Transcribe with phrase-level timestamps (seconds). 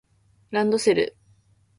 [0.49, 1.15] ランドセル